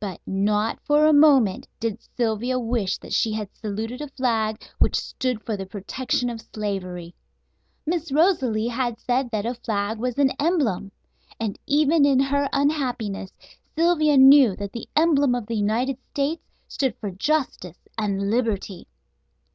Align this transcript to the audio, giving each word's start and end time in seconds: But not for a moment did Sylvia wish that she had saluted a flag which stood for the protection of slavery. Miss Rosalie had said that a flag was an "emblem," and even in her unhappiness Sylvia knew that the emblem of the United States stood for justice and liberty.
But 0.00 0.20
not 0.26 0.78
for 0.84 1.06
a 1.06 1.14
moment 1.14 1.66
did 1.80 2.02
Sylvia 2.14 2.58
wish 2.58 2.98
that 2.98 3.14
she 3.14 3.32
had 3.32 3.48
saluted 3.54 4.02
a 4.02 4.08
flag 4.08 4.62
which 4.80 4.96
stood 5.00 5.40
for 5.46 5.56
the 5.56 5.64
protection 5.64 6.28
of 6.28 6.42
slavery. 6.42 7.14
Miss 7.86 8.12
Rosalie 8.12 8.66
had 8.68 8.98
said 9.00 9.30
that 9.30 9.46
a 9.46 9.54
flag 9.54 9.98
was 9.98 10.18
an 10.18 10.32
"emblem," 10.38 10.92
and 11.40 11.58
even 11.66 12.04
in 12.04 12.20
her 12.20 12.50
unhappiness 12.52 13.32
Sylvia 13.74 14.18
knew 14.18 14.54
that 14.56 14.72
the 14.72 14.90
emblem 14.94 15.34
of 15.34 15.46
the 15.46 15.56
United 15.56 15.96
States 16.10 16.42
stood 16.68 16.94
for 16.98 17.10
justice 17.10 17.88
and 17.96 18.28
liberty. 18.28 18.88